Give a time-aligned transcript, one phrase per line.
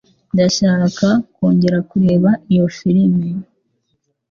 [0.33, 3.27] Ndashaka kongera kureba iyo firime.